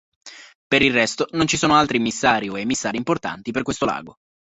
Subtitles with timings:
[0.65, 4.17] Per il resto non ci sono altri immissari o emissari importanti per questo lago.